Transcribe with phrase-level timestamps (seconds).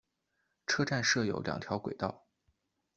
[0.65, 2.25] 车站设有两条轨道。